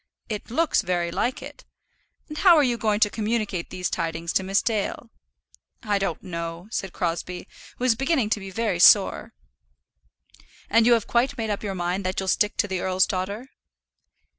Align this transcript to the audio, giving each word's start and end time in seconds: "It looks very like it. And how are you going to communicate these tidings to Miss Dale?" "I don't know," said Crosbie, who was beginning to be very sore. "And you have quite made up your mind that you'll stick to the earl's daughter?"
"It 0.29 0.49
looks 0.49 0.81
very 0.81 1.11
like 1.11 1.43
it. 1.43 1.63
And 2.27 2.39
how 2.39 2.55
are 2.55 2.63
you 2.63 2.75
going 2.75 2.99
to 3.01 3.09
communicate 3.11 3.69
these 3.69 3.87
tidings 3.87 4.33
to 4.33 4.41
Miss 4.41 4.63
Dale?" 4.63 5.11
"I 5.83 5.99
don't 5.99 6.23
know," 6.23 6.67
said 6.71 6.91
Crosbie, 6.91 7.47
who 7.77 7.83
was 7.83 7.93
beginning 7.93 8.31
to 8.31 8.39
be 8.39 8.49
very 8.49 8.79
sore. 8.79 9.35
"And 10.71 10.87
you 10.87 10.93
have 10.93 11.05
quite 11.05 11.37
made 11.37 11.51
up 11.51 11.61
your 11.61 11.75
mind 11.75 12.03
that 12.07 12.19
you'll 12.19 12.29
stick 12.29 12.57
to 12.57 12.67
the 12.67 12.79
earl's 12.81 13.05
daughter?" 13.05 13.49